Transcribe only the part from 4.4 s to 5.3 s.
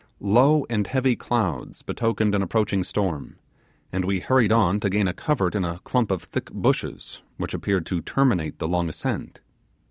on to gain a